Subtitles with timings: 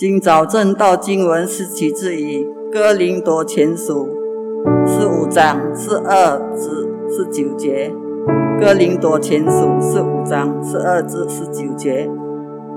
[0.00, 4.08] 今早正道经文是取自于哥林多前书
[4.86, 7.92] 十五章十二至十九节。
[8.60, 12.08] 哥林多前书十五章十二至十九节，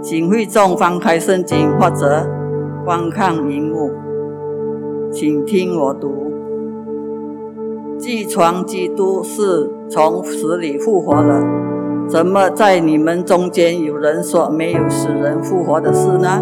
[0.01, 2.25] 请会众翻开圣经或者
[2.83, 3.91] 观看荧幕，
[5.11, 6.33] 请听我读。
[7.99, 11.45] 既传基督是从死里复活了，
[12.07, 16.41] 怎么在你们中间有人说没有使人复活的事呢？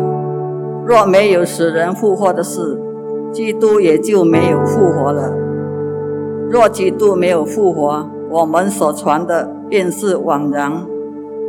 [0.90, 2.82] 若没有使人复活的事，
[3.32, 5.32] 基督也就没有复活了。
[6.50, 10.88] 若基督没有复活，我们所传的便是枉然，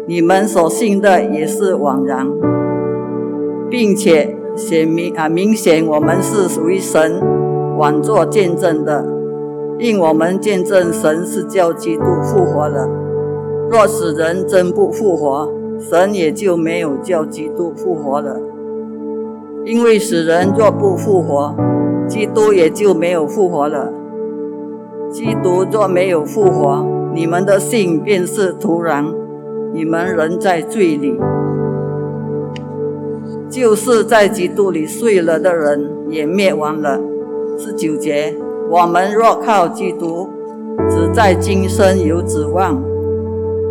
[0.07, 2.27] 你们所信的也是枉然，
[3.71, 7.19] 并且显明啊明显我们是属于神，
[7.79, 9.07] 枉作见证的。
[9.79, 12.87] 令我们见证神是叫基督复活了。
[13.71, 18.39] 若使人真不复活，神也就没有叫基督复活了。
[19.65, 21.55] 因为使人若不复活，
[22.09, 23.93] 基督也就没有复活了。
[25.11, 29.07] 基督若没有复活，你们的信便是徒然，
[29.73, 31.21] 你们仍在罪里。
[33.49, 37.01] 就是在基督里睡了的人也灭亡了。
[37.59, 38.37] 十九节。
[38.71, 40.29] 我们若靠基督，
[40.89, 42.81] 只在今生有指望，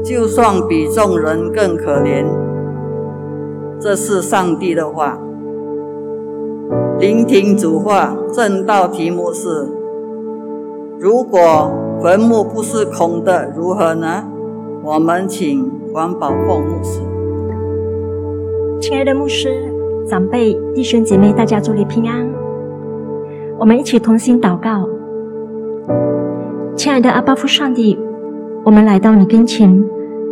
[0.04, 2.26] 就算比众人更可怜。
[3.80, 5.18] 这是上帝的话。
[7.00, 9.70] 聆听主话，正道题目是：
[11.00, 11.72] 如果
[12.04, 14.26] 坟墓不是空的，如何呢？
[14.84, 17.00] 我们请王宝凤牧师。
[18.82, 19.72] 亲爱的牧师、
[20.10, 22.30] 长辈、弟兄姐妹，大家祝你平安。
[23.58, 24.86] 我们一起同心祷告，
[26.76, 27.98] 亲爱的阿巴夫上帝，
[28.66, 29.82] 我们来到你跟前，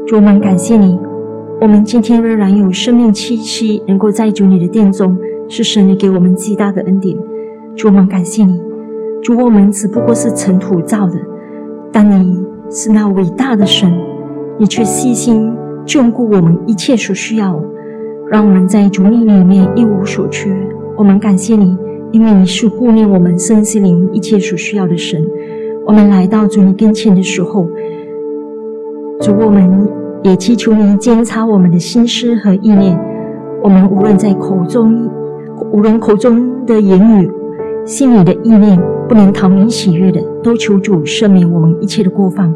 [0.06, 1.00] 主我们感谢你。
[1.62, 5.18] 我们今天仍然有生命气息，能够在主你的殿中，
[5.48, 7.18] 是神你给我们极大的恩典。
[7.76, 8.60] 主我们感谢你，
[9.22, 11.14] 主我们只不过是尘土造的，
[11.92, 13.92] 但你是那伟大的神，
[14.58, 15.54] 你却细心
[15.86, 17.62] 眷顾我们一切所需要，
[18.30, 20.50] 让我们在主你里面一无所缺。
[20.96, 21.78] 我们感谢你。
[22.14, 25.22] 因为你是顾念我们身心灵一切所需要的神，
[25.86, 27.68] 我们来到主你跟前的时候，
[29.20, 29.90] 主我们
[30.24, 32.98] 也祈求你监察我们的心思和意念。
[33.62, 35.10] 我们无论在口中，
[35.72, 37.32] 无论口中的言语、
[37.86, 42.54] 心里的意念，不能讨你喜悦的，都求主赦免我们一切的过犯，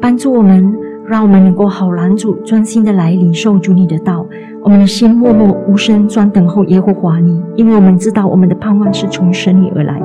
[0.00, 0.74] 帮助我们。
[1.04, 4.24] 让我们能够好拦主专心的来领受主你的道，
[4.62, 10.00] 我们的心默默无声，专等候耶和华你，因为我们知道我们的盼望是从神里而来。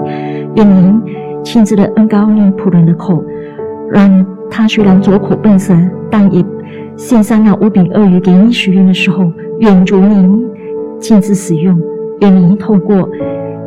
[0.56, 1.00] 愿您
[1.44, 3.24] 亲自的恩高你仆人的口，
[3.92, 5.74] 让他虽然左口笨舌，
[6.10, 6.44] 但也
[6.98, 10.46] 献上那五饼鳄鱼给你许愿的时候，愿主您
[11.00, 11.80] 亲自使用，
[12.20, 13.08] 愿您透过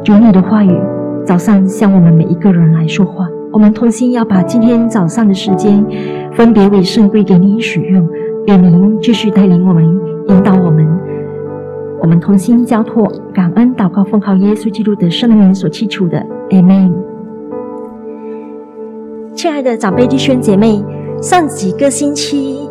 [0.04, 0.76] 主你的话语，
[1.24, 3.28] 早上向我们每一个人来说话。
[3.52, 5.84] 我们同心要把今天早上的时间
[6.32, 8.08] 分别为圣归给您使用，
[8.46, 9.84] 愿您继续带领我们，
[10.26, 10.84] 引导我们。
[12.00, 16.90] 我们同心交托，感恩祷告，奉靠耶稣基督的圣名所祈求的，Amen。
[19.34, 20.84] 亲爱的长辈弟兄姐妹，
[21.22, 22.68] 上几个星期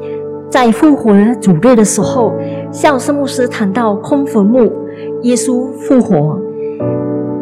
[0.49, 2.33] 在复活主日的时候，
[2.69, 4.71] 孝圣牧师谈到空坟墓，
[5.23, 6.39] 耶稣复活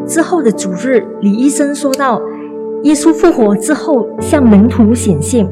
[0.06, 2.22] 之后的主日，李医生说到。
[2.84, 5.52] 耶稣复活之后，向门徒显现，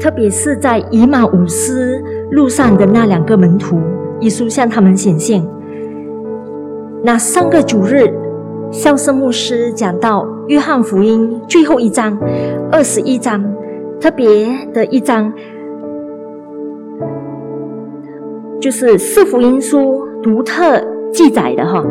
[0.00, 3.78] 特别是在以马五斯路上的那两个门徒，
[4.20, 5.46] 耶稣向他们显现。
[7.04, 8.10] 那上个主日，
[8.72, 12.18] 孝圣牧师讲到约翰福音最后一章，
[12.72, 13.44] 二十一章，
[14.00, 15.30] 特别的一章，
[18.58, 20.82] 就是四福音书独特
[21.12, 21.84] 记载的哈，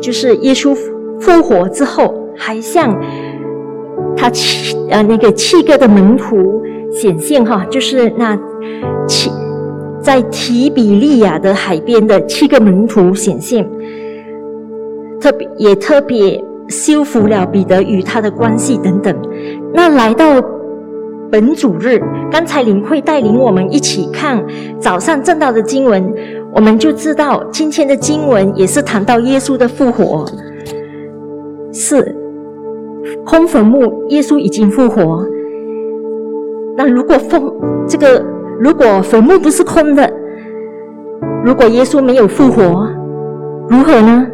[0.00, 0.74] 就是耶稣
[1.20, 2.96] 复活之后，还向。
[4.16, 6.62] 他七呃那个七个的门徒
[6.92, 8.36] 显现哈，就是那
[9.06, 9.30] 七
[10.02, 13.66] 在提比利亚的海边的七个门徒显现，
[15.20, 19.16] 特别也特别修复了彼得与他的关系等等。
[19.72, 20.42] 那来到
[21.30, 24.44] 本主日，刚才领会带领我们一起看
[24.78, 26.12] 早上正道的经文，
[26.54, 30.26] 我们就知道今天的经文也是谈到耶稣的复活，
[31.72, 32.16] 是。
[33.24, 35.24] 空坟墓，耶稣已经复活。
[36.76, 37.40] 那如果坟
[37.86, 38.22] 这个
[38.58, 40.12] 如果坟墓不是空的，
[41.44, 42.88] 如果耶稣没有复活，
[43.68, 44.26] 如何呢？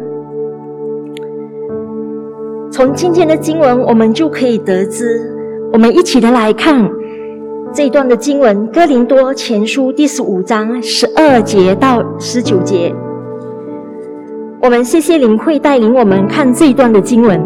[2.71, 5.33] 从今天的经文，我们就可以得知。
[5.71, 6.89] 我们一起的来看
[7.77, 12.91] 这一段的经文，《哥林多前书》第十五章十二节到十九节。
[14.59, 17.39] 我们谢谢林慧带领我们看这一段的经文，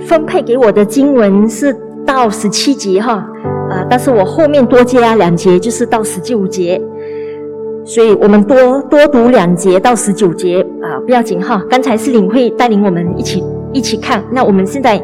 [0.00, 1.72] 分配给我的经文是
[2.04, 3.24] 到十七节哈，
[3.70, 6.82] 啊，但是我后面多加两节，就是到十九节，
[7.84, 11.64] 所以我们多多读两节到十九节啊，不要紧哈。
[11.70, 15.00] 刚才是领会带领我们一起一起看，那我们现在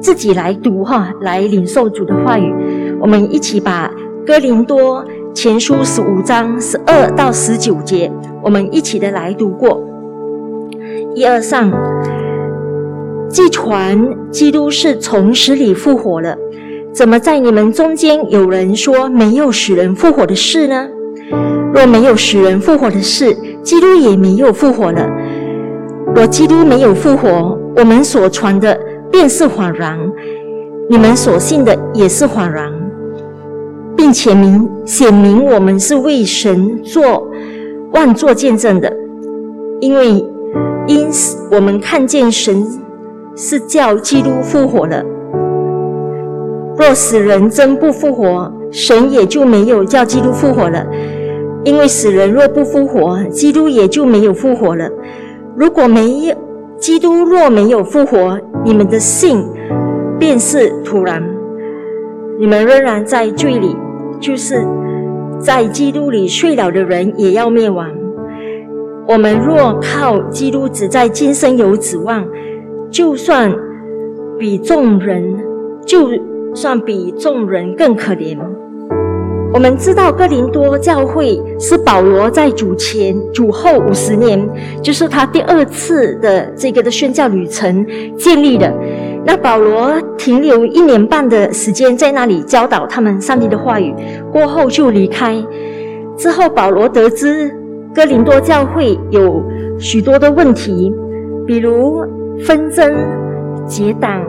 [0.00, 2.54] 自己来读哈，来领受主的话语，
[3.02, 3.90] 我们一起把
[4.24, 5.04] 哥林多
[5.34, 8.08] 前书十五章十二到十九节，
[8.40, 9.82] 我们一起的来读过。
[11.12, 11.72] 一二上，
[13.28, 13.98] 既传
[14.30, 16.36] 基督是从死里复活了，
[16.92, 20.88] 怎么在你们中间有人说没有使人复活的事呢？
[21.74, 25.10] 若没有使人复活的事，基督也没有复活了。
[26.14, 28.78] 若基督没有复活，我们所传的
[29.10, 29.98] 便是恍然，
[30.88, 32.70] 你们所信的也是恍然，
[34.12, 37.26] 并且明显明我们是为神做
[37.92, 38.92] 万作见证的，
[39.80, 40.22] 因为。
[40.86, 41.08] 因，
[41.50, 42.62] 我们看见神
[43.34, 45.02] 是叫基督复活了。
[46.76, 50.84] 若死人真不复活，神也就没有叫基督复活了。
[51.64, 54.90] 因为死人若不复活，基督也就没有复活了。
[55.56, 56.34] 如果没有
[56.78, 59.42] 基督，若没有复活，你们的信
[60.18, 61.22] 便是徒然。
[62.40, 63.76] 你们仍然在罪里，
[64.22, 64.64] 就是
[65.40, 67.90] 在基督里睡了的人，也要灭亡。
[69.08, 72.24] 我们若靠基督只在今生有指望，
[72.88, 73.52] 就算
[74.38, 75.44] 比众人，
[75.84, 76.08] 就
[76.54, 78.38] 算比众人更可怜。
[79.52, 84.48] 我们知道哥林多教会是保罗在主前、主后五十年，
[84.80, 87.84] 就是他第二次的这个的宣教旅程
[88.16, 88.72] 建立的。
[89.24, 93.94] 那保罗停留一年半的时间在那里教导他们上帝的话语，
[94.32, 95.42] 过后就离开。
[96.16, 97.56] 之后保罗得知。
[97.94, 99.44] 哥林多教会有
[99.78, 100.90] 许多的问题，
[101.46, 102.02] 比如
[102.40, 102.90] 纷争、
[103.66, 104.24] 结党、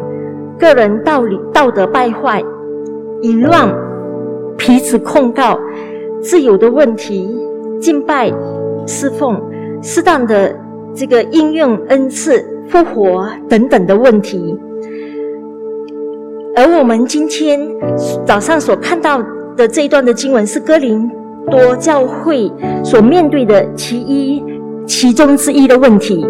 [0.60, 2.44] 个人道理道德败坏、
[3.22, 3.74] 淫乱、
[4.58, 5.58] 彼此控告、
[6.22, 7.34] 自由的问题、
[7.80, 8.30] 敬拜、
[8.86, 9.42] 侍奉、
[9.82, 10.54] 适当的
[10.94, 14.60] 这个应用恩赐、复活等等的问题。
[16.56, 17.60] 而我们今天
[18.26, 19.22] 早上所看到
[19.58, 21.10] 的这一段的经文是哥林。
[21.52, 22.50] 多教会
[22.86, 24.42] 所面对的其一、
[24.88, 26.26] 其中之一的问题，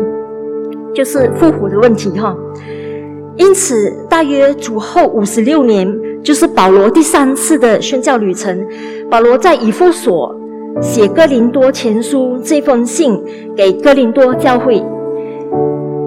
[0.91, 2.35] 就是复活的问题，哈。
[3.35, 5.87] 因此，大约主后五十六年，
[6.23, 8.67] 就是保罗第三次的宣教旅程。
[9.07, 10.35] 保罗在以弗所
[10.81, 13.23] 写哥林多前书这封信
[13.55, 14.83] 给哥林多教会。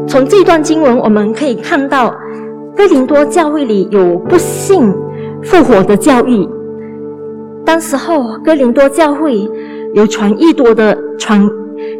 [0.08, 2.12] 从这段经文，我们可以看到，
[2.76, 4.93] 哥林多教会里有不信
[5.43, 6.46] 复活的教义。
[7.64, 9.50] 当时候，哥林多教会
[9.94, 11.49] 有传异多的传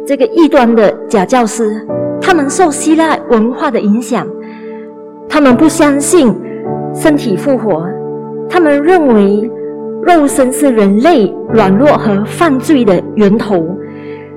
[0.05, 1.85] 这个异端的假教师，
[2.21, 4.27] 他们受希腊文化的影响，
[5.27, 6.33] 他们不相信
[6.93, 7.83] 身体复活，
[8.47, 9.49] 他们认为
[10.03, 13.67] 肉身是人类软弱和犯罪的源头，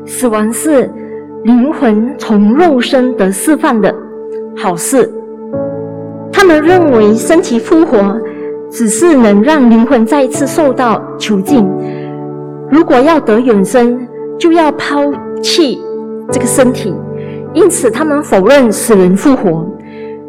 [0.06, 0.90] 死亡是
[1.44, 3.94] 灵魂从肉身得释放的
[4.56, 5.08] 好事，
[6.40, 8.18] 他们认为身体复活。
[8.72, 11.68] 只是能让灵魂再一次受到囚禁。
[12.70, 14.06] 如果要得永生，
[14.38, 15.82] 就要抛弃
[16.30, 16.94] 这个身体。
[17.52, 19.66] 因此，他们否认死人复活。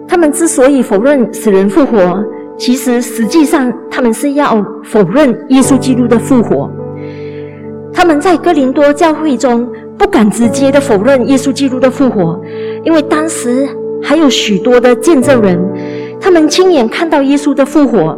[0.08, 2.26] 他们之所以否认死人复活，
[2.58, 6.68] 其实实际上他们是要否认耶稣基督的复活。
[7.94, 12.42] 他们在哥林多教会中不敢直接的否认耶稣基督的复活，
[12.84, 13.70] 因为当时
[14.02, 15.60] 还有许多的见证人，
[16.22, 18.18] 他们亲眼看到耶稣的复活。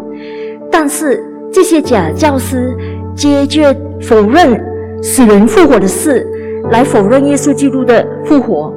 [0.69, 2.75] 但是这些假教师
[3.15, 4.59] 坚决否认
[5.01, 6.27] 死人复活的事，
[6.71, 8.73] 来否认耶稣基督的复活。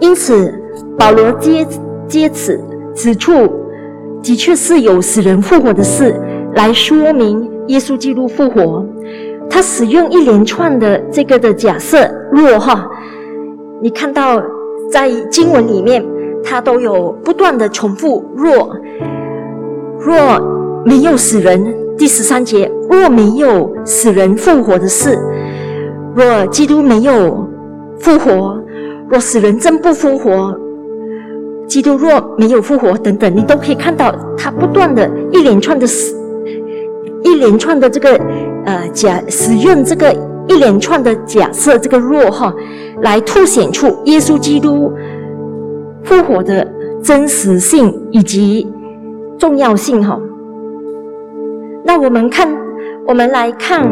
[0.00, 0.54] 因此，
[0.96, 1.66] 保罗接
[2.06, 2.60] 接此
[2.94, 3.32] 指出，
[4.22, 6.14] 的确是有死人复活的事，
[6.54, 8.86] 来说明耶稣基督复活。
[9.50, 12.86] 他使用一连串的这个的假设，若哈，
[13.80, 14.42] 你看到
[14.90, 16.04] 在经文里面，
[16.44, 18.70] 他都有不断的重复若。
[20.00, 20.40] 若
[20.84, 25.18] 没有死人，第十三节，若没有死人复活的事，
[26.14, 27.46] 若基督没有
[27.98, 28.58] 复活，
[29.08, 30.54] 若死人真不复活，
[31.66, 36.16] 基督若没有复活，等等，你都可以看到他不断的一连串的死，
[37.24, 38.18] 一连串的这个
[38.64, 40.14] 呃假使用这个
[40.46, 42.54] 一连串的假设，这个若哈，
[43.02, 44.92] 来凸显出耶稣基督
[46.04, 46.66] 复活的
[47.02, 48.66] 真实性以及。
[49.38, 50.20] 重要性哈，
[51.84, 52.48] 那我们看，
[53.06, 53.88] 我们来看，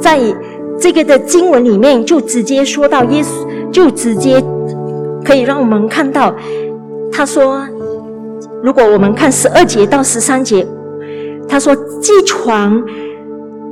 [0.00, 0.18] 在
[0.76, 4.42] 这个的经文里面，就直接说到耶稣就直接
[5.24, 6.34] 可以让我们看到，
[7.12, 7.62] 他说，
[8.60, 10.66] 如果我们看十二节到十三节，
[11.48, 12.82] 他说，既传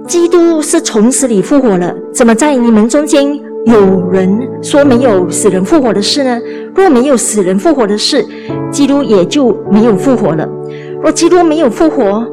[0.07, 3.37] 基督是从死里复活了，怎么在你们中间？
[3.67, 6.41] 有人说没有死人复活的事呢？
[6.73, 8.25] 若没有死人复活的事，
[8.71, 10.49] 基督也就没有复活了。
[11.03, 12.25] 若基督没有复活，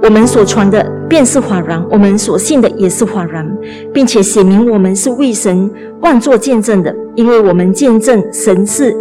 [0.00, 3.44] 我们所传的便是谎然，我们所信的也是谎然，
[3.92, 5.68] 并且写明我们是为神
[6.00, 8.96] 万作见证的，因为我们见证神是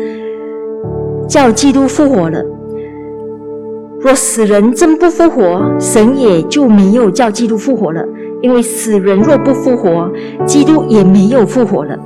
[1.28, 2.44] 叫基督复活了。
[4.00, 8.04] 若死人真不复活，神也就没有叫基督复活了。
[8.42, 10.12] 因为死人若不复活，
[10.46, 11.98] 基督也没有复活了。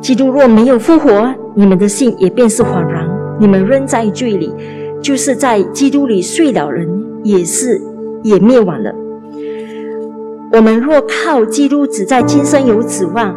[0.00, 3.08] 基督若没有复活，你们的信也便是恍然，
[3.38, 4.52] 你们仍在罪里，
[5.02, 6.88] 就是在基督里睡了人，
[7.22, 7.80] 也是
[8.22, 8.94] 也灭亡了。
[10.52, 13.34] 我们若靠基督只在今生有指望，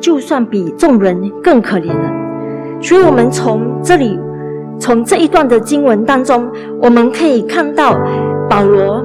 [0.00, 2.12] 就算比众人更可怜了。
[2.80, 4.18] 所以，我们从这里，
[4.78, 6.46] 从这一段的经文当中，
[6.80, 7.98] 我们可以看到
[8.48, 9.04] 保罗。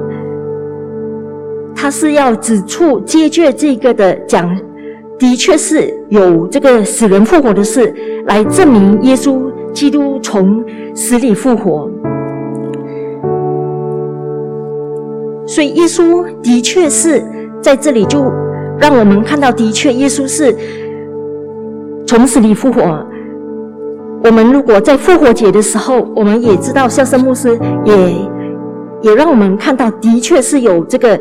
[1.74, 4.48] 他是要指出接决这个的讲，
[5.18, 7.92] 的确是有这个死人复活的事，
[8.26, 10.64] 来证明耶稣基督从
[10.94, 11.90] 死里复活。
[15.46, 17.22] 所以耶稣的确是
[17.60, 18.22] 在这里，就
[18.78, 20.56] 让我们看到，的确耶稣是
[22.06, 23.04] 从死里复活。
[24.24, 28.31] 我们如果在复活节的时候，我们也知道，孝圣牧师也。
[29.02, 31.18] 也让我们看到，的确是有这个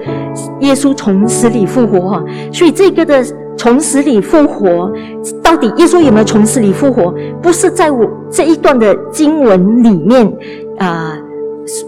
[0.62, 2.24] 耶稣从死里复活哈。
[2.54, 3.24] 所以这个的
[3.58, 4.92] 从死里复活，
[5.44, 10.32] 到底耶稣有没有从死里复活，不是在我这一段的经文里面
[10.78, 11.18] 啊，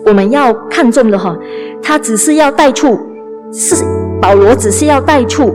[0.06, 1.38] 我们要看重的哈。
[1.82, 2.98] 他只是要带出，
[3.52, 3.84] 是
[4.22, 5.54] 保罗只是要带出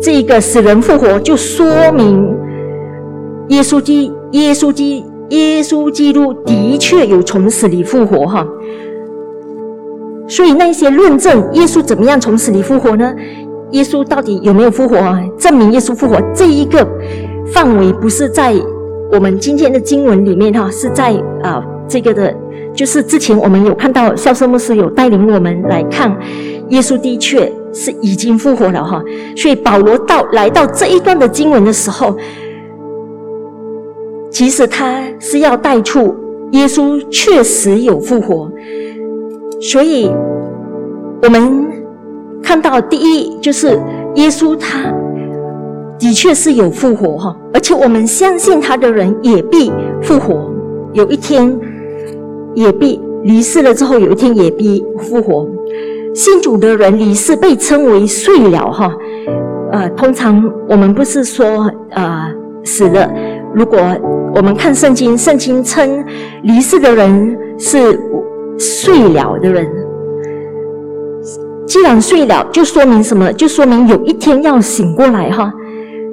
[0.00, 2.34] 这个死人复活，就说明
[3.48, 8.46] 耶稣基耶稣基耶稣基督的确有从死里复活哈。
[10.26, 13.14] 所以那些论证耶稣怎么样从死里复活呢？
[13.72, 14.96] 耶稣到底有没有复活？
[15.38, 16.86] 证明耶稣复活这一个
[17.52, 18.54] 范围不是在
[19.12, 21.12] 我们今天的经文里面哈，是在
[21.42, 22.34] 啊这个的，
[22.72, 26.16] 就是之前我们有看到孝圣牧师有带领我们来看，
[26.68, 29.02] 耶稣的确是已经复活了哈。
[29.36, 32.16] 所以保罗到来到这一段的经文的时候，
[34.30, 36.14] 其实他是要带出
[36.52, 38.50] 耶稣确实有复活。
[39.60, 40.10] 所以，
[41.22, 41.66] 我们
[42.42, 43.80] 看到第一就是
[44.16, 44.92] 耶稣，他
[45.98, 50.50] 的确是有复活哈，而且我们相信他的人也必复活，
[50.92, 51.58] 有一天
[52.54, 55.48] 也必离世了之后，有一天也必复活。
[56.14, 58.94] 信主的人离世被称为睡了哈，
[59.72, 62.30] 呃，通常我们不是说呃
[62.64, 63.10] 死了，
[63.54, 63.78] 如果
[64.34, 66.04] 我们看圣经，圣经称
[66.42, 67.98] 离世的人是。
[68.58, 69.66] 睡了的人，
[71.66, 73.32] 既然睡了，就说明什么？
[73.32, 75.52] 就说明有一天要醒过来哈。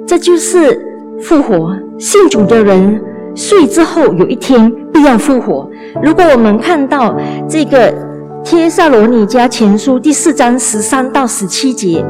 [0.06, 0.80] 这就是
[1.20, 1.76] 复活。
[1.98, 3.00] 信主的人
[3.34, 5.70] 睡之后，有一天必要复活。
[6.02, 7.16] 如果我们看到
[7.48, 7.92] 这个
[8.44, 12.04] 《帖撒罗尼迦前书》第四章十三到十七节，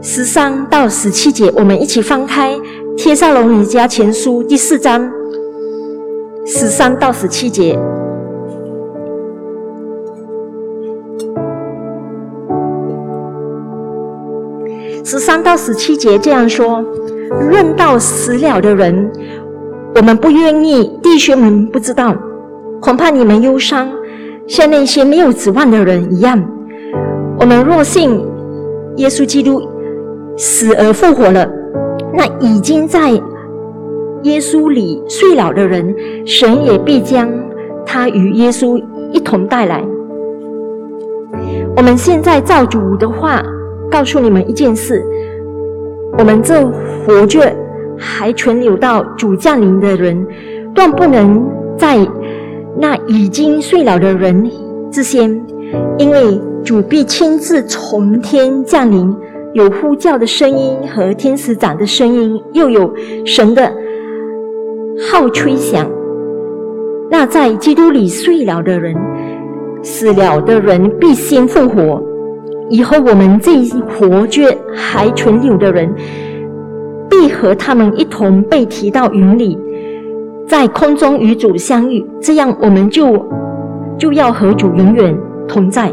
[0.00, 2.54] 十三到十七节，我们一起翻开
[2.96, 5.10] 《帖撒罗尼迦前书》第四章
[6.46, 7.76] 十三到十七节。
[15.12, 16.82] 十三到十七节这样说：
[17.50, 19.12] 论到死了的人，
[19.94, 22.16] 我们不愿意弟兄们不知道，
[22.80, 23.92] 恐怕你们忧伤，
[24.46, 26.42] 像那些没有指望的人一样。
[27.38, 28.24] 我们若信
[28.96, 29.60] 耶稣基督
[30.38, 31.46] 死而复活了，
[32.14, 33.10] 那已经在
[34.22, 37.30] 耶稣里睡了的人，神也必将
[37.84, 39.84] 他与耶稣一同带来。
[41.76, 43.42] 我们现在照主的话。
[43.92, 45.04] 告诉你们一件事：
[46.18, 46.66] 我们这
[47.04, 47.54] 活着
[47.98, 50.26] 还存留到主降临的人，
[50.74, 51.46] 断不能
[51.76, 51.98] 在
[52.78, 54.50] 那已经睡了的人
[54.90, 55.38] 之先，
[55.98, 59.14] 因为主必亲自从天降临，
[59.52, 62.90] 有呼叫的声音和天使长的声音，又有
[63.26, 63.70] 神的
[65.10, 65.86] 号吹响。
[67.10, 68.96] 那在基督里睡了的人，
[69.82, 72.02] 死了的人必先复活。
[72.70, 75.92] 以后我们这一活着还存留的人，
[77.10, 79.58] 必和他们一同被提到云里，
[80.48, 82.04] 在空中与主相遇。
[82.20, 83.26] 这样，我们就
[83.98, 85.92] 就要和主永远同在。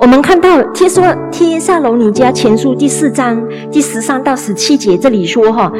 [0.00, 5.72] 我们看到《听说贴萨罗尼迦前书》第四章第十三到十七节，这里说哈，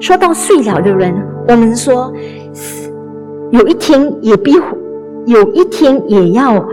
[0.00, 1.14] 说到睡了的人，
[1.46, 2.12] 我们说
[3.52, 4.52] 有一天也必
[5.26, 6.66] 有一天也要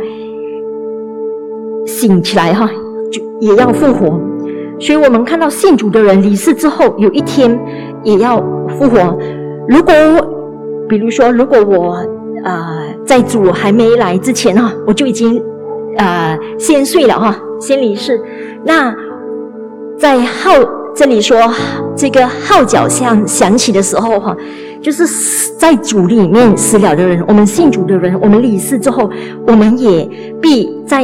[1.87, 2.69] 醒起来哈，
[3.11, 4.19] 就也要复活。
[4.79, 7.59] 所以我们看到信主的人离世之后，有一天
[8.03, 8.37] 也要
[8.77, 9.17] 复活。
[9.67, 9.93] 如果
[10.87, 11.95] 比如说，如果我
[12.43, 15.41] 呃在主还没来之前哈，我就已经
[15.97, 18.21] 呃先睡了哈，先离世。
[18.63, 18.93] 那
[19.97, 20.51] 在号
[20.93, 21.37] 这里说
[21.95, 24.37] 这个号角响响起的时候哈，
[24.81, 25.05] 就是
[25.57, 29.09] 在主里面死了的人，我们信主的人，我们离世之后，
[29.45, 30.09] 我们也
[30.41, 31.03] 必在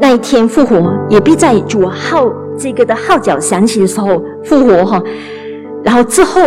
[0.00, 5.02] 那一天复活，也必在主号这个的号角响起的时候复活哈。
[5.82, 6.40] 然后之后。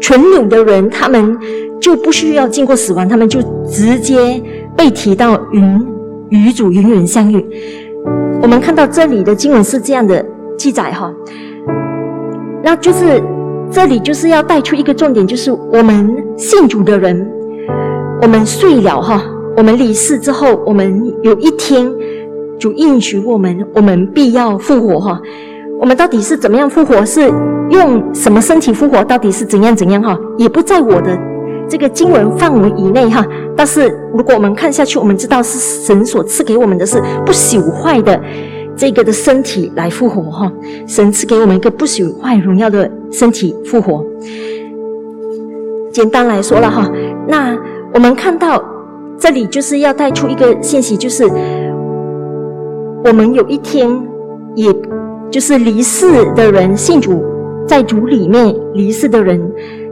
[0.00, 1.36] 纯有的人，他们
[1.80, 4.40] 就不需要经过死亡，他们就直接
[4.76, 5.86] 被提到云
[6.28, 7.44] 与主永远相遇。
[8.40, 10.24] 我们看到这里的经文是这样的
[10.56, 11.12] 记载哈，
[12.62, 13.20] 那就是
[13.70, 17.30] 这里就是要带出一个重点，就是我们信主的人，
[18.22, 19.22] 我们睡了哈，
[19.56, 21.92] 我们离世之后，我们有一天
[22.58, 25.20] 主应许我们，我们必要复活哈。
[25.80, 27.04] 我们到底是怎么样复活？
[27.04, 27.32] 是
[27.70, 29.04] 用什么身体复活？
[29.04, 30.02] 到底是怎样怎样？
[30.02, 31.16] 哈，也不在我的
[31.68, 33.24] 这个经文范围以内哈。
[33.56, 38.20] 但是如果我们看下去，我们知道是神所赐给我们的是不朽坏的
[38.78, 40.50] 这个的身体来复活哈。
[40.86, 44.02] 神赐给我们一个不朽坏荣耀的身体复活。
[45.92, 46.90] 简单来说了哈，
[47.26, 47.54] 那
[47.92, 48.64] 我们看到
[49.18, 51.24] 这里就是要带出一个信息，就是
[53.04, 53.90] 我们有一天
[54.54, 54.74] 也。
[55.30, 57.22] 就是离世的人信主，
[57.66, 59.38] 在主里面离世的人，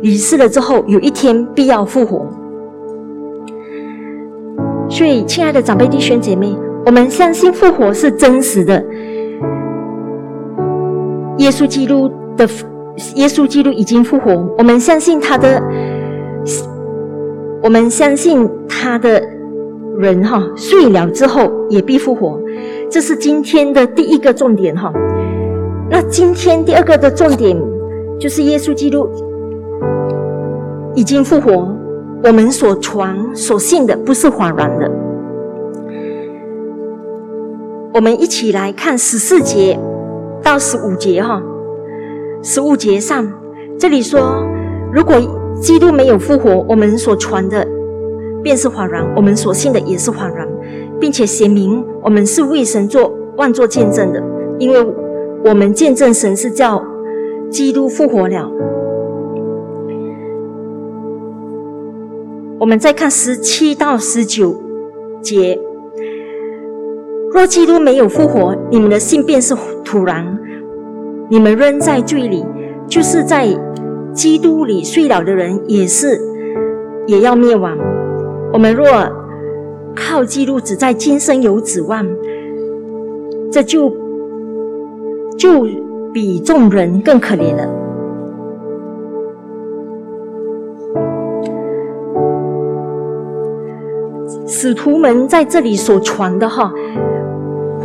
[0.00, 2.26] 离世了之后，有一天必要复活。
[4.88, 8.80] 所以，亲爱的长辈弟兄姐妹，我们相信复活是真实的。
[11.38, 12.48] 耶稣基督的
[13.16, 15.60] 耶稣基督已经复活，我们相信他的，
[17.60, 19.20] 我们相信他的
[19.98, 22.40] 人哈睡了之后也必复活，
[22.88, 24.92] 这是今天的第一个重点哈。
[25.90, 27.60] 那今天第二个的重点
[28.20, 29.08] 就是耶稣基督
[30.94, 31.76] 已经复活，
[32.22, 35.05] 我们所传所信的不是恍然的。
[37.92, 39.78] 我们一起来看十四节
[40.42, 41.42] 到十五节哈，
[42.42, 43.32] 十五节上
[43.78, 44.44] 这里说，
[44.92, 45.16] 如果
[45.60, 47.66] 基督没有复活，我们所传的
[48.42, 50.46] 便是恍然，我们所信的也是恍然，
[51.00, 54.22] 并且写明我们是为神做万作见证的，
[54.58, 54.86] 因为。
[55.44, 56.82] 我们见证神是叫
[57.50, 58.50] 基督复活了。
[62.58, 64.60] 我们再看十七到十九
[65.22, 65.60] 节：
[67.36, 70.24] 若基督没有复活，你们的信便是土壤，
[71.28, 72.42] 你们仍在罪里，
[72.88, 73.46] 就是在
[74.14, 76.18] 基督里睡了的人，也是
[77.06, 77.76] 也要灭亡。
[78.54, 78.86] 我们若
[79.94, 82.06] 靠基督只在今生有指望，
[83.52, 83.92] 这就。
[85.36, 85.66] 就
[86.14, 87.68] 比众人更可怜了。
[94.46, 96.72] 使徒们在这里所传的哈，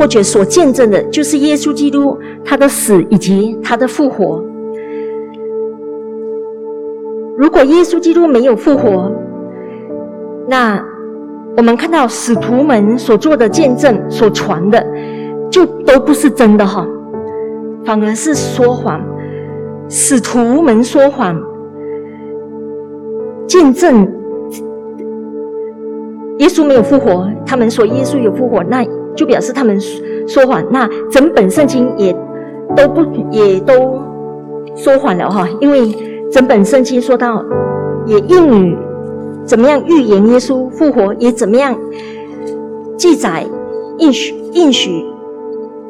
[0.02, 4.42] 或者所见证的，就是耶稣基督他的死以及他的复活。
[7.38, 9.12] 如果耶稣基督没有复活，
[10.48, 10.84] 那
[11.56, 14.84] 我们看到使徒们所做的见证、所传的，
[15.48, 16.84] 就都不是真的哈。
[17.84, 19.00] 反而是说谎，
[19.88, 21.40] 使徒们说谎，
[23.46, 24.02] 见证
[26.38, 28.84] 耶稣没有复活，他们说耶稣有复活，那
[29.16, 29.78] 就表示他们
[30.26, 30.64] 说谎。
[30.70, 32.12] 那整本圣经也
[32.76, 34.00] 都不也都
[34.74, 35.94] 说谎了哈，因为
[36.30, 37.44] 整本圣经说到
[38.06, 38.76] 也应
[39.44, 41.76] 怎么样预言耶稣复活，也怎么样
[42.96, 43.44] 记载
[43.98, 45.04] 应许应许。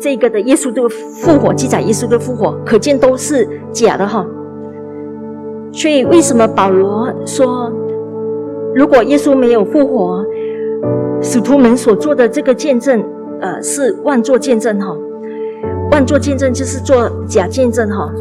[0.00, 4.26] 这个的耶稣的复活记载，耶稣的复活，可见都是假的哈。
[5.70, 7.70] 所以为什么保罗说，
[8.74, 10.24] 如果耶稣没有复活，
[11.22, 13.02] 使徒们所做的这个见证，
[13.40, 14.96] 呃，是万作见证哈？
[15.90, 18.12] 万作见证就是做假见证哈。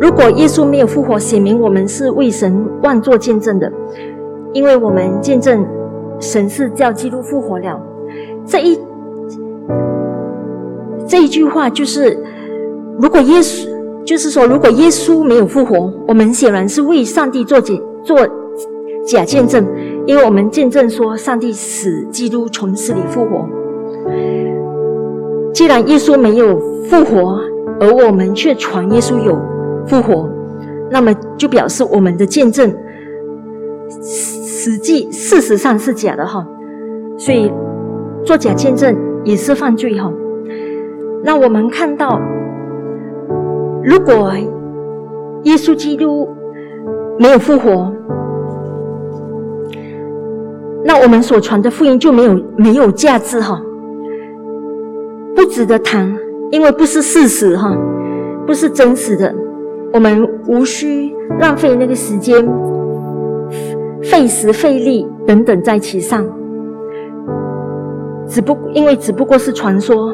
[0.00, 3.70] 如果耶稣没有复活，显明我们是为神万作见证的，
[4.52, 5.66] 因为我们见证
[6.18, 7.80] 神是叫基督复活了。
[8.46, 8.78] 这一。
[11.06, 12.18] 这一句话就是：
[12.98, 13.66] 如果耶稣，
[14.04, 17.74] 就是说，如果耶稣没有复活，我们显然是为上帝做假
[18.04, 18.18] 做
[19.08, 19.66] 假见证，
[20.06, 23.48] 因为我们见证说上帝使基督从死里复活。
[25.54, 27.40] 既然耶稣没有复活，
[27.80, 29.34] 而我们却传耶稣有
[29.86, 30.28] 复活，
[30.90, 32.70] 那么就表示我们的见证
[34.02, 36.46] 实际事实上是假的哈。
[37.16, 37.50] 所以
[38.26, 38.94] 做假见证
[39.24, 40.12] 也是犯罪哈。
[41.24, 42.20] 那我们看到，
[43.82, 44.32] 如果
[45.44, 46.28] 耶稣基督
[47.18, 47.90] 没有复活，
[50.84, 53.60] 那我们所传的福音就没有没有价值哈。
[55.34, 56.12] 不值得谈，
[56.50, 57.76] 因为不是事实哈，
[58.46, 59.32] 不是真实的，
[59.92, 62.44] 我们无需浪费那个时间、
[64.02, 66.26] 费时费力等等在其上。
[68.26, 70.12] 只不因为只不过是传说，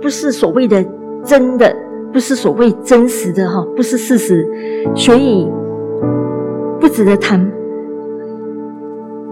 [0.00, 0.84] 不是所谓的
[1.24, 1.74] 真的，
[2.12, 4.48] 不是所谓真实的哈，不是事实，
[4.94, 5.50] 所以
[6.80, 7.50] 不值得谈。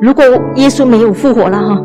[0.02, 0.24] 如果
[0.56, 1.82] 耶稣没有复活了哈，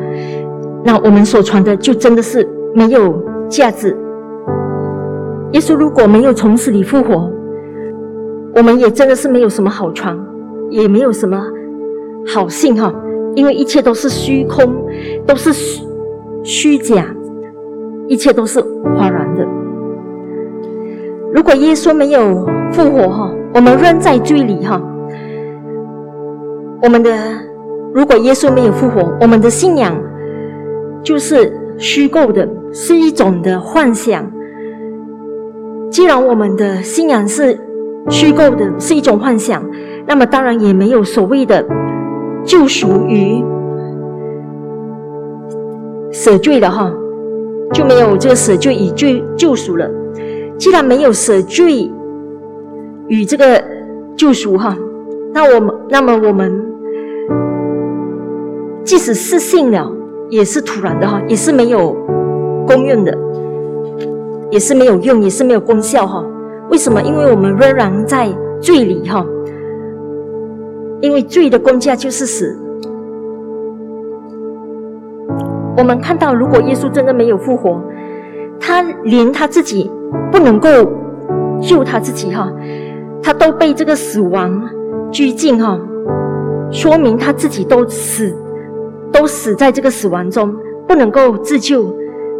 [0.83, 2.45] 那我们所传的就真的是。
[2.75, 3.97] 没有价值。
[5.53, 7.27] 耶稣如果没有从死里复活，
[8.53, 10.15] 我们也真的是没有什么好传，
[10.69, 11.43] 也没有什么
[12.27, 12.93] 好信哈，
[13.33, 14.75] 因为一切都是虚空，
[15.25, 15.81] 都是虚
[16.43, 17.07] 虚假，
[18.07, 18.61] 一切都是
[18.95, 19.43] 哗然的。
[21.33, 24.79] 如果耶稣没有复活哈，我们仍在罪里哈。
[26.83, 27.09] 我们的
[27.93, 29.97] 如果耶稣没有复活，我们的信仰
[31.03, 32.47] 就是虚构的。
[32.69, 34.29] 是一种的幻想。
[35.89, 37.57] 既然我们的信仰是
[38.09, 39.63] 虚构的，是一种幻想，
[40.05, 41.65] 那么当然也没有所谓的
[42.43, 43.43] 救赎与
[46.11, 46.93] 舍罪了哈，
[47.73, 49.89] 就没有这个舍罪与救救赎了。
[50.57, 51.89] 既然没有舍罪
[53.07, 53.63] 与这个
[54.17, 54.77] 救赎哈，
[55.33, 56.63] 那我们那么我们
[58.87, 59.91] 即使是信了，
[60.29, 61.95] 也是突然的哈，也是没有。
[62.65, 63.17] 公用的
[64.51, 66.21] 也是没有用，也是没有功效哈。
[66.69, 67.01] 为什么？
[67.01, 68.27] 因为我们仍然在
[68.61, 69.25] 罪里哈。
[70.99, 72.57] 因为罪的工价就是死。
[75.77, 77.81] 我们看到，如果耶稣真的没有复活，
[78.59, 79.89] 他连他自己
[80.29, 80.69] 不能够
[81.61, 82.51] 救他自己哈，
[83.21, 84.61] 他都被这个死亡
[85.09, 85.79] 拘禁哈，
[86.69, 88.35] 说明他自己都死，
[89.17, 90.55] 都死在这个死亡中，
[90.87, 91.91] 不能够自救。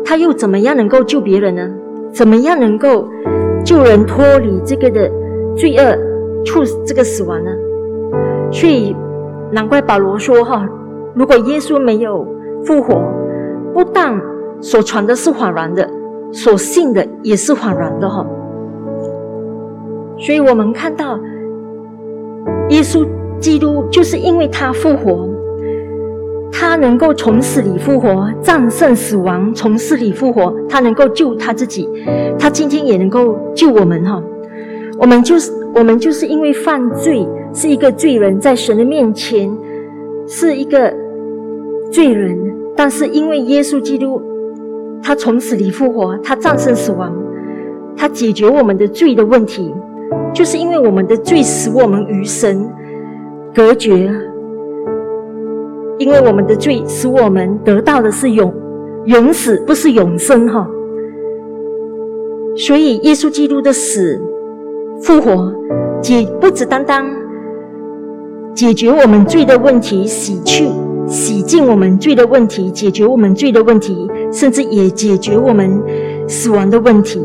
[0.06, 1.68] 他又怎么样能够救别人呢？
[2.13, 3.08] 怎么样能够
[3.63, 5.12] 救人脱离这个的
[5.56, 5.98] 罪恶，
[6.46, 7.52] 处这个死亡呢？
[8.52, 8.96] 所以
[9.52, 10.70] 难怪保罗说：“哈，
[11.16, 12.26] 如果耶稣没有
[12.63, 13.02] 复活，
[13.74, 14.22] 不但
[14.62, 15.90] 所传的是恍然的，
[16.32, 18.26] 所信的也是恍然的。”哈。
[20.20, 21.20] 所以我们看到
[22.70, 23.06] 耶稣
[23.40, 25.28] 基督，就是因为他复活。
[26.51, 30.53] 他能够从死里复活，战胜死亡，从死里复活。
[30.67, 31.88] 他能够救他自己，
[32.39, 34.21] 他今天也能够救我们哈。
[34.99, 39.55] 我们就是我们就是因为犯罪，是一个罪人，在神的面前
[40.27, 40.93] 是一个
[41.91, 42.38] 罪人。
[42.75, 44.21] 但是因为耶稣基督，
[45.03, 47.15] 他从死里复活，他战胜死亡，
[47.95, 49.73] 他解决我们的罪的问题，
[50.33, 52.67] 就是因为我们的罪使我们与神
[53.53, 54.12] 隔绝。
[55.97, 58.53] 因为我们的罪，使我们得到的是永
[59.05, 60.69] 永死，不是永生哈。
[62.55, 64.19] 所以，耶稣基督的死、
[65.01, 65.53] 复活，
[66.01, 67.05] 解不只单单
[68.53, 70.67] 解决我们罪的问题，洗去、
[71.07, 75.81] 洗净我们罪的问题，解决我们罪的问题，甚至也解决我们
[76.27, 77.23] 死亡的问题，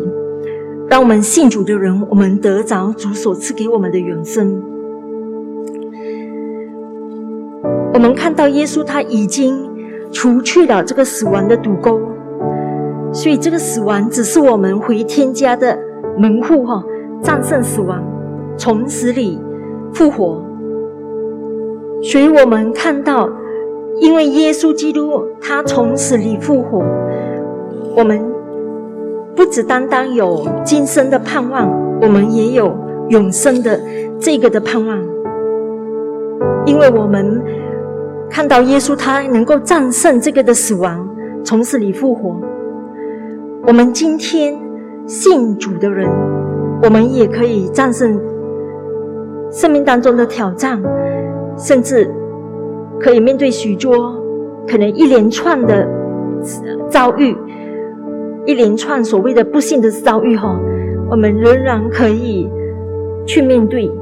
[0.88, 4.62] 当我们信主的人，我们得着主所赐给我们的永生。
[7.94, 9.68] 我们看到耶稣他已经
[10.10, 12.00] 除去了这个死亡的堵沟，
[13.12, 15.78] 所以这个死亡只是我们回天家的
[16.16, 16.82] 门户哈，
[17.22, 18.02] 战胜死亡，
[18.56, 19.38] 从死里
[19.92, 20.42] 复活。
[22.02, 23.28] 所以我们看到，
[24.00, 26.82] 因为耶稣基督他从死里复活，
[27.94, 28.20] 我们
[29.36, 32.74] 不只单单有今生的盼望，我们也有
[33.10, 33.78] 永生的
[34.18, 34.98] 这个的盼望，
[36.64, 37.40] 因为我们。
[38.32, 41.06] 看到耶稣，他能够战胜这个的死亡，
[41.44, 42.40] 从死里复活。
[43.66, 44.58] 我们今天
[45.06, 46.08] 信主的人，
[46.82, 48.18] 我们也可以战胜
[49.50, 50.82] 生命当中的挑战，
[51.58, 52.10] 甚至
[52.98, 54.18] 可以面对许多
[54.66, 55.86] 可能一连串的
[56.88, 57.36] 遭遇，
[58.46, 60.58] 一连串所谓的不幸的遭遇哈，
[61.10, 62.50] 我们仍然可以
[63.26, 63.92] 去面对。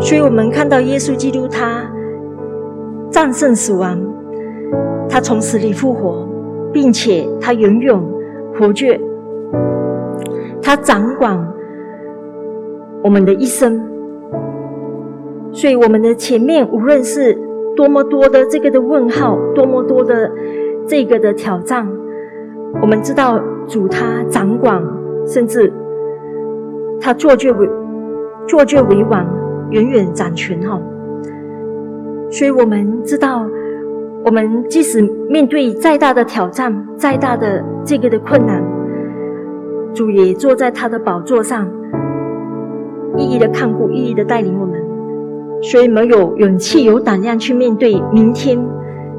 [0.00, 1.91] 所以我们看到耶稣基督他。
[3.12, 4.00] 战胜死亡，
[5.08, 6.26] 他从死里复活，
[6.72, 7.94] 并且他永远
[8.58, 8.98] 活着，
[10.62, 11.38] 他掌管
[13.04, 13.80] 我们的一生。
[15.52, 17.38] 所以，我们的前面无论是
[17.76, 20.30] 多么多的这个的问号，多么多的
[20.86, 21.86] 这个的挑战，
[22.80, 24.82] 我们知道主他掌管，
[25.26, 25.70] 甚至
[26.98, 27.68] 他坐却为
[28.48, 29.26] 坐却为王，
[29.70, 30.80] 远远掌权哈。
[32.32, 33.46] 所以我们知道，
[34.24, 38.64] 我们即使面对再大的挑战，再大的这个的困难，
[39.92, 41.70] 主也坐在他的宝座上，
[43.18, 44.80] 一一的看顾，一一的带领我们。
[45.60, 48.58] 所以没有勇气、有胆量去面对明天。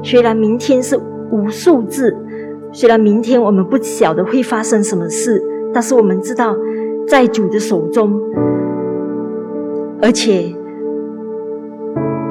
[0.02, 0.98] 虽然明天是
[1.30, 2.14] 无数字，
[2.72, 5.40] 虽然明天我们不晓得会发生什么事，
[5.72, 6.56] 但是我们知道，
[7.06, 8.20] 在主的手中。
[10.02, 10.52] 而且，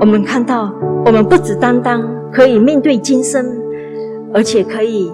[0.03, 0.69] 我们看到，
[1.05, 3.57] 我们不只单单可以面对今生，
[4.33, 5.09] 而且可以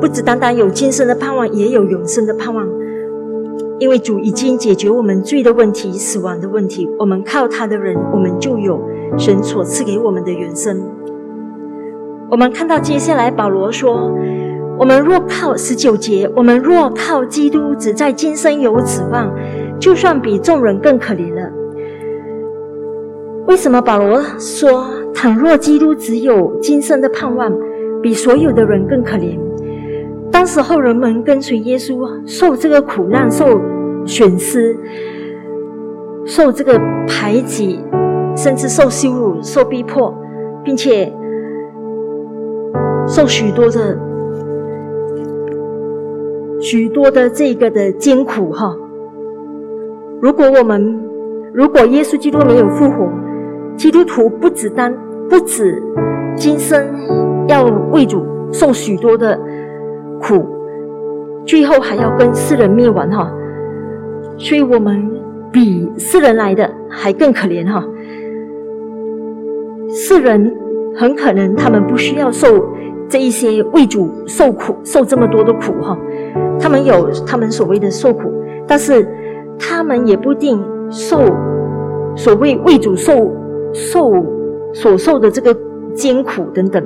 [0.00, 2.66] 不只单单有今生的盼望，也有永生的盼望。
[3.78, 8.82] 因为主已经解决我们罪的问题、死亡的问题，我们靠他的人，我们就有
[9.16, 10.82] 神所赐给我们的原生。
[12.32, 14.10] 我们看到接下来保罗说
[14.76, 19.32] ：“我们若靠十九节，我们若靠基督，只在今生有指望，
[19.78, 21.48] 就算比众人更可怜了。”
[23.46, 27.52] 为什么保罗说：“倘若基督只有今生的盼望，
[28.02, 29.38] 比所有的人更可怜？”
[30.32, 33.60] 当时候人们跟随耶稣，受这个苦难，受
[34.06, 34.76] 损失，
[36.24, 37.78] 受这个排挤，
[38.36, 40.12] 甚至受羞辱、受逼迫，
[40.64, 41.12] 并且
[43.06, 43.98] 受许多的
[46.60, 48.74] 许多的这个的艰苦哈。
[50.20, 51.00] 如果我们
[51.52, 53.08] 如果耶稣基督没有复活，
[53.76, 54.94] 基督徒不止单
[55.28, 55.82] 不止
[56.36, 56.84] 今生
[57.48, 59.38] 要为主受许多的。
[60.20, 60.42] 苦，
[61.44, 63.30] 最后还要跟世人灭亡哈，
[64.38, 65.10] 所以我们
[65.52, 67.84] 比世人来的还更可怜哈。
[69.90, 70.56] 世人
[70.96, 72.46] 很可能他们不需要受
[73.06, 75.98] 这一些为主受苦，受这么多的苦哈，
[76.58, 78.32] 他们有他们所谓的受苦，
[78.66, 79.06] 但是
[79.58, 81.20] 他们也不一定受
[82.16, 83.30] 所谓为主受
[83.74, 84.10] 受
[84.72, 85.54] 所受的这个
[85.94, 86.82] 艰苦等等。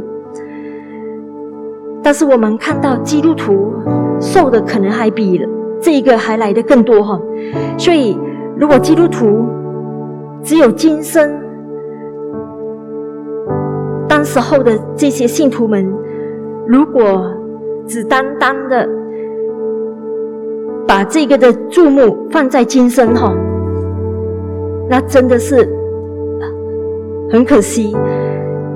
[2.03, 3.72] 但是我们看到基督徒
[4.20, 5.40] 受的可能还比
[5.81, 7.20] 这个还来的更多哈，
[7.77, 8.18] 所以
[8.57, 9.46] 如果基督徒
[10.42, 11.31] 只有今生，
[14.09, 15.87] 当时候的这些信徒们，
[16.66, 17.31] 如果
[17.87, 18.88] 只单单的
[20.87, 23.35] 把这个的注目放在今生哈，
[24.88, 25.68] 那真的是
[27.31, 27.95] 很可惜，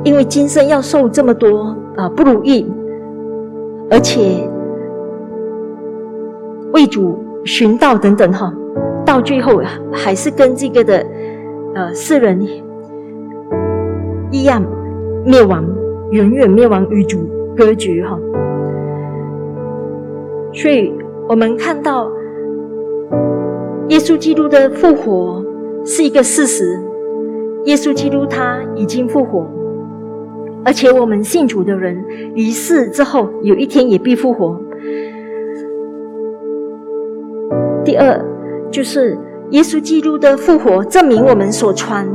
[0.05, 2.71] 因为今生要受这么多啊不如意。
[3.91, 4.49] 而且
[6.73, 8.51] 为主寻道等等哈，
[9.05, 9.61] 到最后
[9.93, 11.05] 还是跟这个的
[11.75, 12.41] 呃世人
[14.31, 14.65] 一样
[15.27, 15.63] 灭亡，
[16.11, 17.19] 远远灭亡与主
[17.55, 18.19] 隔绝哈。
[20.55, 20.95] 所以
[21.29, 22.11] 我们看到
[23.89, 25.45] 耶稣基督的复活
[25.85, 26.81] 是一个事实，
[27.65, 29.47] 耶稣基督他已经复活。
[30.65, 34.61] 而且我们信主的人离世之后，有一天也必复活。
[37.85, 38.25] 第二，
[38.71, 39.19] 就是
[39.51, 42.09] 耶稣基督的复活，证明我们所传、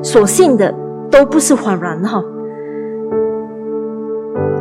[0.00, 0.72] 所信的
[1.10, 2.22] 都不是谎言哈。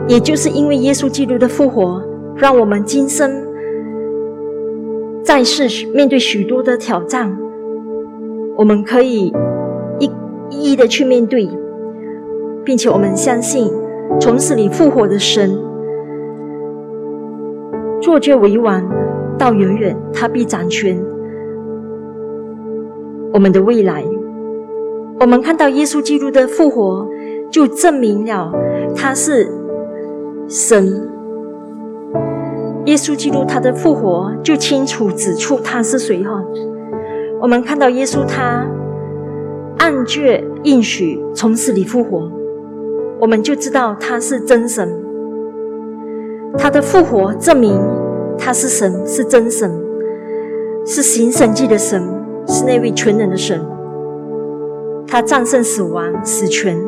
[0.07, 2.03] 也就是因为耶稣基督的复活，
[2.35, 3.31] 让我们今生
[5.23, 7.37] 在世面对许多的挑战，
[8.57, 9.31] 我们可以
[10.51, 11.49] 一一的去面对。
[12.63, 13.73] 并且我们相信，
[14.19, 15.57] 从死里复活的神，
[17.99, 18.87] 作绝为王，
[19.35, 21.03] 到永远，他必掌权
[23.33, 24.05] 我们的未来。
[25.19, 27.07] 我们看到耶稣基督的复活，
[27.49, 28.53] 就证明了
[28.95, 29.49] 他是
[30.47, 31.09] 神。
[32.85, 36.43] 耶稣基督他的复活，就清楚指出他是谁哈。
[37.39, 38.67] 我们看到耶稣他
[39.81, 42.31] 按卷应许从死里复活。
[43.19, 44.87] 我们就知道他是真神，
[46.55, 47.81] 他的复活证明
[48.37, 49.71] 他是神，是真神，
[50.85, 51.99] 是行神迹的神，
[52.47, 53.59] 是那位全能的神。
[55.07, 56.79] 他战胜死亡、死权，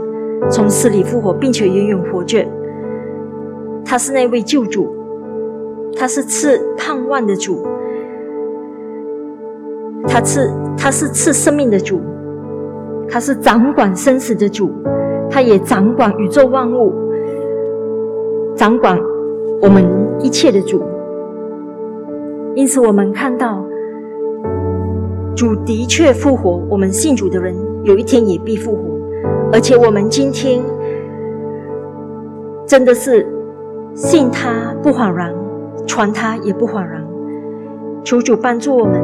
[0.51, 2.45] 从死里复活，并且永远活着。
[3.84, 4.95] 他是那位救主，
[5.97, 7.65] 他是赐盼望的主，
[10.08, 11.99] 他赐他是赐生命的主，
[13.10, 14.72] 他是掌管生死的主。
[15.30, 16.94] 他也掌管宇宙万物，
[18.56, 19.00] 掌管
[19.60, 19.84] 我们
[20.20, 20.84] 一切的主。
[22.54, 23.66] 因此，我们看到
[25.36, 28.80] 主的确复活，我们信主的人有一天也必复活，
[29.52, 30.62] 而且我们今天
[32.68, 33.26] 真的是
[33.96, 35.34] 信他不恍然，
[35.88, 37.04] 传他也不恍然。
[38.04, 39.02] 求主帮助我们，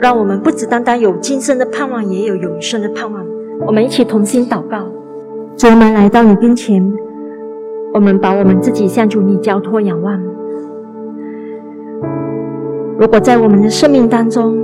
[0.00, 3.22] 让我们不只单单有今生的盼望，也有永生的盼望。
[3.66, 4.78] 我们一起同心祷告，
[5.56, 6.90] 主，我们来到你跟前，
[7.92, 10.18] 我们把我们自己向主你交托仰望。
[12.98, 14.56] 如果在我们的生命当中，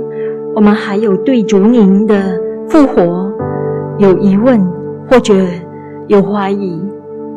[0.55, 2.15] 我们还有对主您的
[2.67, 3.31] 复活
[3.99, 4.59] 有疑问，
[5.07, 5.35] 或者
[6.07, 6.81] 有怀疑，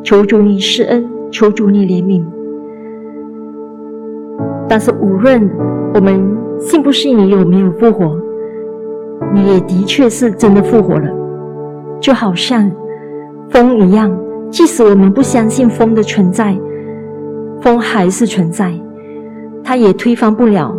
[0.02, 2.24] 求主你施恩，求主你怜悯。
[4.66, 5.50] 但是无论
[5.94, 8.16] 我们信不信你有没有复活，
[9.34, 11.08] 你也的确是真的复活了，
[12.00, 12.70] 就好像
[13.48, 14.14] 风一样，
[14.50, 16.56] 即使我们不相信风的存在，
[17.60, 18.72] 风还是存在，
[19.64, 20.76] 它也推翻不了。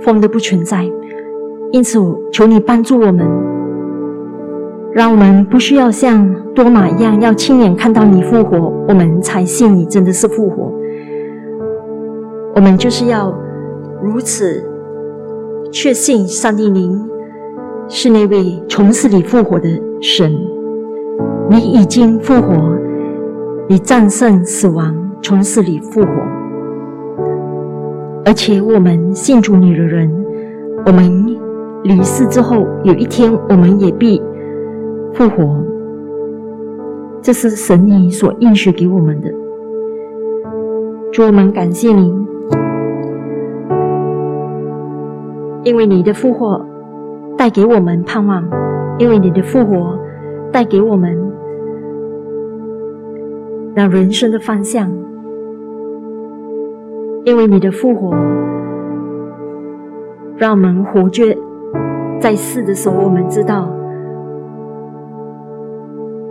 [0.00, 0.88] 风的不存在，
[1.72, 1.98] 因此
[2.32, 3.26] 求你帮助我们，
[4.92, 10.72] 让我们不需要像多马一样，要亲眼看到你复活，我们才信你真的是复活。
[12.54, 13.36] 我们就是要
[14.00, 14.64] 如此
[15.70, 16.98] 确信，上帝您
[17.88, 19.68] 是那位从死里复活的
[20.00, 20.32] 神，
[21.50, 22.76] 你已经复活，
[23.68, 26.08] 你战胜死亡，从死里复活。
[28.24, 30.10] 而且我们信主你的人，
[30.86, 31.36] 我们
[31.84, 34.20] 离世之后有一天，我们也必
[35.14, 35.64] 复活。
[37.22, 39.30] 这是神你所应许给我们的。
[41.12, 42.27] 主，我们感谢您，
[45.68, 46.64] 因为你的复活
[47.36, 48.42] 带给我们盼望，
[48.96, 49.98] 因为你的复活
[50.50, 51.14] 带给我们
[53.74, 54.90] 那人生的方向。
[57.24, 58.16] 因为你的复活，
[60.38, 61.36] 让我们活着
[62.18, 63.68] 在世的时候，我们知道，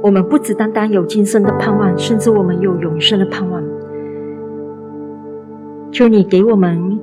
[0.02, 3.62] 我们不只单单有今生的盼望，甚至我们有永生的盼望。
[5.92, 7.00] 求你给我们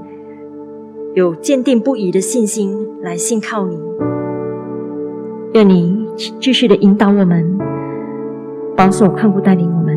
[1.15, 3.79] 有坚定不移的信心来信靠你，
[5.53, 6.09] 愿你
[6.41, 7.57] 继续的引导我们，
[8.77, 9.97] 保守看顾带领我们。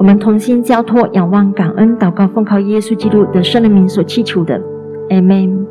[0.00, 4.60] 我们同心交托、仰望、感恩、祷告，奉靠耶稣基督的圣名所祈求的，
[5.10, 5.64] 阿门。